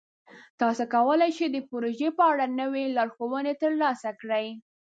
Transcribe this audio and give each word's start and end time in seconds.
تاسو 0.61 0.83
کولی 0.93 1.29
شئ 1.37 1.47
د 1.51 1.57
پروژې 1.69 2.09
په 2.17 2.23
اړه 2.31 2.45
نوې 2.59 2.83
لارښوونې 2.97 3.53
ترلاسه 3.61 4.09
کړئ. 4.19 4.47